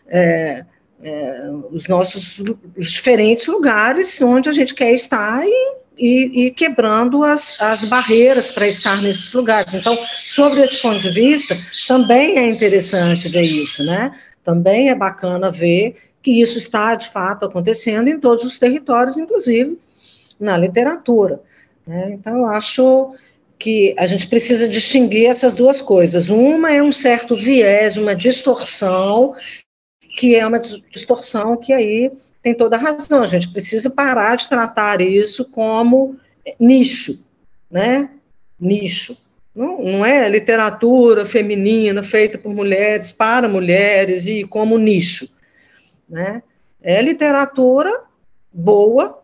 É, 0.06 0.64
é, 1.02 1.50
os 1.70 1.88
nossos 1.88 2.42
os 2.76 2.90
diferentes 2.90 3.46
lugares 3.46 4.20
onde 4.20 4.50
a 4.50 4.52
gente 4.52 4.75
quer 4.75 4.92
estar 4.92 5.46
e 5.46 5.79
e, 6.00 6.47
e 6.47 6.50
quebrando 6.50 7.23
as, 7.23 7.61
as 7.61 7.85
barreiras 7.85 8.50
para 8.50 8.66
estar 8.66 9.02
nesses 9.02 9.33
lugares. 9.35 9.75
Então, 9.75 9.99
sobre 10.25 10.61
esse 10.61 10.80
ponto 10.80 10.99
de 10.99 11.11
vista, 11.11 11.54
também 11.87 12.38
é 12.38 12.47
interessante 12.47 13.28
ver 13.28 13.42
isso, 13.42 13.85
né? 13.85 14.11
Também 14.42 14.88
é 14.88 14.95
bacana 14.95 15.50
ver 15.50 15.97
que 16.23 16.40
isso 16.40 16.57
está, 16.57 16.95
de 16.95 17.09
fato, 17.11 17.45
acontecendo 17.45 18.09
em 18.09 18.19
todos 18.19 18.45
os 18.45 18.59
territórios, 18.59 19.19
inclusive 19.19 19.78
na 20.38 20.57
literatura. 20.57 21.42
Né? 21.87 22.12
Então, 22.12 22.47
acho 22.47 23.14
que 23.59 23.95
a 23.99 24.07
gente 24.07 24.26
precisa 24.26 24.66
distinguir 24.66 25.26
essas 25.26 25.54
duas 25.54 25.83
coisas. 25.83 26.30
Uma 26.30 26.73
é 26.73 26.83
um 26.83 26.90
certo 26.90 27.37
viés, 27.37 27.99
uma 27.99 28.14
distorção, 28.14 29.35
que 30.16 30.35
é 30.35 30.47
uma 30.47 30.59
distorção 30.59 31.59
que 31.59 31.75
aí 31.75 32.11
tem 32.42 32.54
toda 32.54 32.76
a 32.76 32.78
razão. 32.78 33.23
A 33.23 33.26
gente 33.26 33.52
precisa 33.52 33.90
parar 33.90 34.37
de 34.37 34.49
tratar 34.49 35.00
isso 35.00 35.44
como 35.44 36.16
nicho, 36.59 37.18
né? 37.70 38.11
Nicho. 38.59 39.16
Não, 39.54 39.82
não 39.82 40.06
é 40.06 40.28
literatura 40.28 41.26
feminina 41.26 42.02
feita 42.02 42.38
por 42.38 42.54
mulheres, 42.54 43.11
para 43.11 43.49
mulheres 43.49 44.26
e 44.26 44.44
como 44.44 44.78
nicho. 44.78 45.28
Né? 46.09 46.42
É 46.80 47.02
literatura 47.02 48.04
boa, 48.52 49.23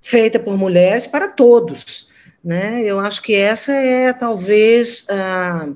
feita 0.00 0.38
por 0.38 0.56
mulheres 0.56 1.06
para 1.06 1.28
todos. 1.28 2.10
Né? 2.44 2.82
Eu 2.84 3.00
acho 3.00 3.22
que 3.22 3.34
essa 3.34 3.72
é 3.72 4.12
talvez 4.12 5.06
a, 5.08 5.68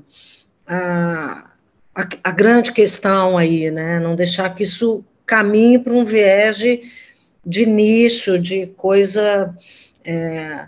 a, 0.67 1.51
a, 2.23 2.31
grande 2.31 2.71
questão 2.71 3.37
aí, 3.37 3.71
né? 3.71 3.99
não 3.99 4.15
deixar 4.15 4.53
que 4.53 4.63
isso 4.63 5.03
caminhe 5.27 5.77
para 5.77 5.93
um 5.93 6.05
viés 6.05 6.57
de, 6.57 6.81
de 7.45 7.65
nicho, 7.65 8.39
de 8.39 8.67
coisa. 8.67 9.55
É, 10.03 10.65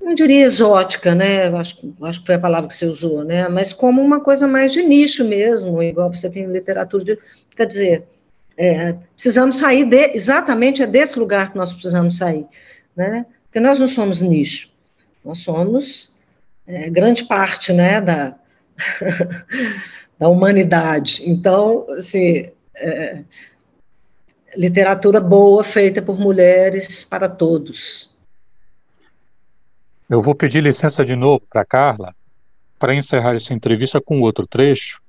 não 0.00 0.14
diria 0.14 0.44
exótica, 0.44 1.14
né? 1.14 1.48
Acho, 1.48 1.92
acho 2.02 2.20
que 2.20 2.26
foi 2.26 2.34
a 2.36 2.40
palavra 2.40 2.68
que 2.68 2.74
você 2.76 2.86
usou, 2.86 3.24
né? 3.24 3.48
Mas 3.48 3.72
como 3.72 4.00
uma 4.00 4.20
coisa 4.20 4.46
mais 4.46 4.72
de 4.72 4.82
nicho 4.82 5.24
mesmo, 5.24 5.82
igual 5.82 6.12
você 6.12 6.30
tem 6.30 6.46
literatura 6.46 7.02
de. 7.02 7.18
Quer 7.56 7.66
dizer, 7.66 8.04
é, 8.56 8.94
precisamos 9.14 9.56
sair 9.56 9.84
de, 9.84 10.12
exatamente 10.14 10.82
é 10.82 10.86
desse 10.86 11.18
lugar 11.18 11.50
que 11.50 11.58
nós 11.58 11.72
precisamos 11.72 12.18
sair, 12.18 12.46
né? 12.94 13.26
Porque 13.44 13.58
nós 13.58 13.78
não 13.78 13.88
somos 13.88 14.20
nicho, 14.20 14.70
nós 15.24 15.38
somos 15.38 16.14
é, 16.66 16.90
grande 16.90 17.24
parte, 17.24 17.72
né, 17.72 18.00
da, 18.00 18.34
da 20.18 20.28
humanidade. 20.28 21.22
Então, 21.28 21.86
assim, 21.90 22.50
é, 22.74 23.22
literatura 24.56 25.20
boa 25.20 25.62
feita 25.62 26.00
por 26.00 26.18
mulheres 26.18 27.04
para 27.04 27.28
todos. 27.28 28.14
Eu 30.08 30.22
vou 30.22 30.34
pedir 30.34 30.62
licença 30.62 31.04
de 31.04 31.16
novo 31.16 31.42
para 31.50 31.64
Carla 31.64 32.14
para 32.78 32.94
encerrar 32.94 33.34
essa 33.34 33.54
entrevista 33.54 34.00
com 34.00 34.20
outro 34.20 34.46
trecho, 34.46 35.00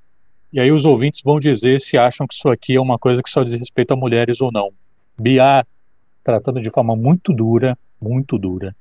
e 0.52 0.60
aí 0.60 0.72
os 0.72 0.86
ouvintes 0.86 1.22
vão 1.22 1.40
dizer 1.40 1.80
se 1.80 1.98
acham 1.98 2.26
que 2.26 2.34
isso 2.34 2.50
aqui 2.50 2.76
é 2.76 2.82
uma 2.82 2.98
coisa 2.98 3.22
que 3.22 3.30
só 3.30 3.44
diz 3.44 3.54
respeito 3.54 3.94
a 3.94 3.98
mulheres 3.98 4.40
ou 4.40 4.52
não. 4.52 4.72
Bia 5.18 5.66
tratando 6.24 6.62
de 6.62 6.70
forma 6.70 6.96
muito 6.96 7.34
dura, 7.34 7.78
muito 8.02 8.38
dura, 8.38 8.76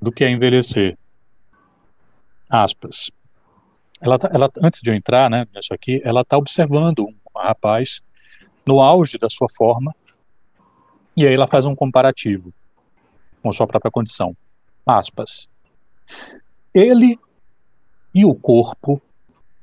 do 0.00 0.12
que 0.12 0.24
é 0.24 0.30
envelhecer. 0.30 0.96
Aspas. 2.48 3.10
Ela, 4.00 4.18
tá, 4.18 4.30
ela 4.32 4.50
antes 4.62 4.80
de 4.80 4.90
eu 4.90 4.94
entrar, 4.94 5.28
né, 5.30 5.46
nisso 5.54 5.72
aqui, 5.72 6.00
ela 6.04 6.20
está 6.20 6.36
observando 6.36 7.00
um 7.00 7.38
rapaz 7.38 8.00
no 8.66 8.80
auge 8.80 9.18
da 9.18 9.28
sua 9.28 9.48
forma, 9.56 9.94
e 11.16 11.26
aí 11.26 11.34
ela 11.34 11.46
faz 11.46 11.64
um 11.64 11.74
comparativo 11.74 12.52
com 13.42 13.52
sua 13.52 13.66
própria 13.66 13.90
condição 13.90 14.36
aspas. 14.86 15.48
Ele 16.72 17.18
e 18.14 18.24
o 18.24 18.34
corpo 18.34 19.02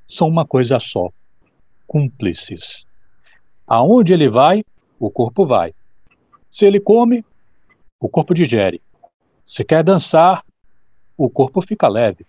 são 0.07 0.27
uma 0.27 0.45
coisa 0.45 0.77
só, 0.79 1.09
cúmplices. 1.87 2.85
Aonde 3.65 4.13
ele 4.13 4.29
vai, 4.29 4.65
o 4.99 5.09
corpo 5.09 5.45
vai. 5.45 5.73
Se 6.49 6.65
ele 6.65 6.79
come, 6.79 7.25
o 7.99 8.09
corpo 8.09 8.33
digere. 8.33 8.81
Se 9.45 9.63
quer 9.63 9.83
dançar, 9.83 10.43
o 11.17 11.29
corpo 11.29 11.61
fica 11.61 11.87
leve. 11.87 12.25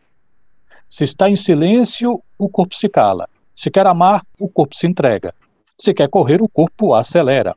Se 0.88 1.04
está 1.04 1.28
em 1.28 1.36
silêncio, 1.36 2.22
o 2.38 2.48
corpo 2.48 2.74
se 2.76 2.88
cala. 2.88 3.28
Se 3.54 3.70
quer 3.70 3.86
amar, 3.86 4.24
o 4.38 4.48
corpo 4.48 4.76
se 4.76 4.86
entrega. 4.86 5.34
Se 5.78 5.92
quer 5.92 6.08
correr, 6.08 6.40
o 6.40 6.48
corpo 6.48 6.94
acelera. 6.94 7.56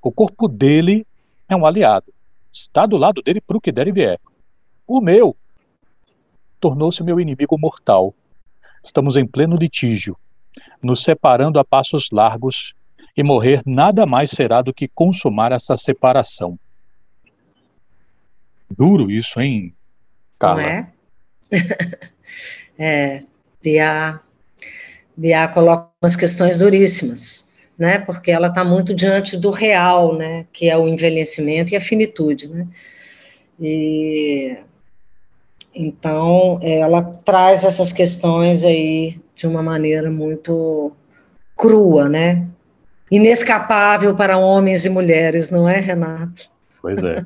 O 0.00 0.12
corpo 0.12 0.48
dele 0.48 1.06
é 1.48 1.56
um 1.56 1.66
aliado. 1.66 2.12
Está 2.52 2.86
do 2.86 2.96
lado 2.96 3.22
dele 3.22 3.40
para 3.40 3.56
o 3.56 3.60
que 3.60 3.72
der 3.72 3.88
e 3.88 3.92
vier. 3.92 4.20
O 4.86 5.00
meu 5.00 5.36
tornou-se 6.60 7.02
meu 7.02 7.20
inimigo 7.20 7.58
mortal. 7.58 8.14
Estamos 8.82 9.16
em 9.16 9.26
pleno 9.26 9.56
litígio, 9.56 10.16
nos 10.82 11.02
separando 11.02 11.58
a 11.58 11.64
passos 11.64 12.10
largos, 12.10 12.74
e 13.16 13.22
morrer 13.22 13.62
nada 13.64 14.06
mais 14.06 14.30
será 14.30 14.60
do 14.60 14.74
que 14.74 14.88
consumar 14.88 15.52
essa 15.52 15.76
separação. 15.76 16.58
Duro 18.68 19.10
isso, 19.10 19.40
hein, 19.40 19.74
Carla? 20.38 20.62
Não 20.62 20.68
é? 20.68 20.92
é, 22.78 23.22
Bia, 23.62 24.20
Bia 25.16 25.48
coloca 25.48 25.88
umas 26.02 26.16
questões 26.16 26.56
duríssimas, 26.56 27.46
né? 27.78 27.98
Porque 27.98 28.30
ela 28.30 28.48
está 28.48 28.64
muito 28.64 28.94
diante 28.94 29.36
do 29.36 29.50
real, 29.50 30.16
né? 30.16 30.46
Que 30.52 30.68
é 30.68 30.76
o 30.76 30.88
envelhecimento 30.88 31.72
e 31.72 31.76
a 31.76 31.80
finitude, 31.80 32.48
né? 32.48 32.66
E 33.60 34.56
então, 35.74 36.60
ela 36.62 37.02
traz 37.02 37.64
essas 37.64 37.92
questões 37.92 38.64
aí 38.64 39.20
de 39.34 39.46
uma 39.46 39.62
maneira 39.62 40.10
muito 40.10 40.92
crua, 41.56 42.08
né? 42.08 42.46
Inescapável 43.10 44.14
para 44.14 44.38
homens 44.38 44.84
e 44.84 44.90
mulheres, 44.90 45.50
não 45.50 45.68
é, 45.68 45.80
Renato? 45.80 46.48
Pois 46.80 47.02
é. 47.02 47.24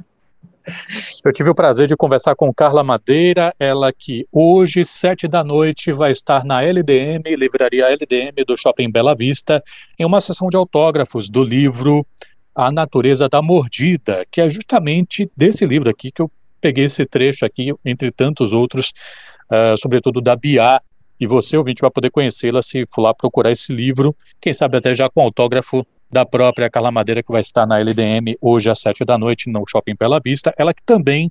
Eu 1.25 1.33
tive 1.33 1.51
o 1.51 1.55
prazer 1.55 1.87
de 1.87 1.97
conversar 1.97 2.35
com 2.35 2.53
Carla 2.53 2.85
Madeira, 2.85 3.55
ela 3.59 3.93
que 3.93 4.27
hoje, 4.31 4.85
sete 4.85 5.27
da 5.27 5.43
noite, 5.43 5.93
vai 5.93 6.11
estar 6.11 6.45
na 6.45 6.63
LDM, 6.63 7.23
Livraria 7.37 7.87
LDM 7.87 8.45
do 8.47 8.57
Shopping 8.57 8.91
Bela 8.91 9.15
Vista, 9.15 9.63
em 9.99 10.05
uma 10.05 10.21
sessão 10.21 10.49
de 10.49 10.57
autógrafos 10.57 11.29
do 11.29 11.43
livro 11.43 12.07
A 12.55 12.71
Natureza 12.71 13.29
da 13.29 13.41
Mordida, 13.41 14.27
que 14.31 14.41
é 14.41 14.51
justamente 14.51 15.31
desse 15.37 15.67
livro 15.67 15.89
aqui 15.89 16.11
que 16.13 16.23
eu 16.23 16.31
peguei 16.61 16.85
esse 16.85 17.07
trecho 17.07 17.45
aqui, 17.45 17.73
entre 17.85 18.11
tantos 18.11 18.53
outros, 18.53 18.93
uh, 19.51 19.77
sobretudo 19.79 20.21
da 20.21 20.37
Bia, 20.37 20.81
e 21.21 21.27
você, 21.27 21.57
ouvinte, 21.57 21.81
vai 21.81 21.91
poder 21.91 22.11
conhecê-la 22.11 22.63
se 22.63 22.87
for 22.89 23.03
lá 23.03 23.13
procurar 23.13 23.51
esse 23.51 23.73
livro, 23.73 24.15
quem 24.41 24.53
sabe 24.53 24.77
até 24.77 24.95
já 24.95 25.09
com 25.11 25.21
autógrafo 25.21 25.85
da 26.11 26.25
própria 26.25 26.71
Carla 26.71 26.91
Madeira, 26.91 27.23
que 27.23 27.31
vai 27.31 27.41
estar 27.41 27.67
na 27.67 27.79
LDM 27.79 28.37
hoje 28.41 28.71
às 28.71 28.81
sete 28.81 29.05
da 29.05 29.19
noite 29.19 29.51
no 29.51 29.63
Shopping 29.69 29.95
Bela 29.99 30.21
Vista, 30.23 30.55
ela 30.57 30.73
que 30.73 30.83
também 30.85 31.31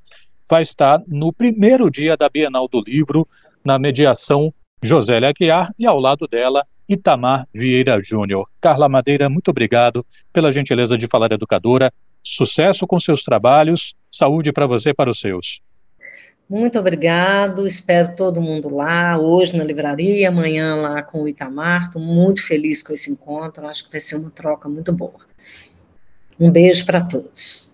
vai 0.50 0.62
estar 0.62 1.02
no 1.08 1.34
primeiro 1.34 1.90
dia 1.90 2.16
da 2.16 2.30
Bienal 2.30 2.68
do 2.68 2.82
Livro, 2.82 3.28
na 3.64 3.78
mediação 3.78 4.54
Josélia 4.82 5.30
Aguiar, 5.30 5.74
e 5.78 5.86
ao 5.86 6.00
lado 6.00 6.28
dela, 6.28 6.66
Itamar 6.88 7.48
Vieira 7.54 8.00
Júnior. 8.02 8.48
Carla 8.62 8.88
Madeira, 8.88 9.30
muito 9.30 9.52
obrigado 9.52 10.06
pela 10.32 10.52
gentileza 10.52 10.98
de 10.98 11.08
falar 11.08 11.32
educadora. 11.32 11.92
Sucesso 12.24 12.88
com 12.88 13.00
seus 13.00 13.24
trabalhos, 13.24 13.96
saúde 14.10 14.54
para 14.54 14.68
você 14.68 14.92
e 14.92 14.94
para 14.94 15.10
os 15.10 15.20
seus. 15.20 15.62
Muito 16.50 16.80
obrigado, 16.80 17.68
espero 17.68 18.16
todo 18.16 18.42
mundo 18.42 18.74
lá, 18.74 19.18
hoje 19.18 19.58
na 19.58 19.66
livraria, 19.66 20.30
amanhã 20.30 20.76
lá 20.76 21.04
com 21.04 21.24
o 21.24 21.28
Itamar, 21.28 21.88
estou 21.88 22.02
muito 22.02 22.42
feliz 22.42 22.82
com 22.82 22.94
esse 22.94 23.12
encontro, 23.12 23.68
acho 23.68 23.84
que 23.84 23.92
vai 23.92 24.00
ser 24.00 24.16
uma 24.16 24.30
troca 24.30 24.70
muito 24.70 24.94
boa. 24.94 25.28
Um 26.40 26.50
beijo 26.50 26.86
para 26.86 27.02
todos. 27.02 27.70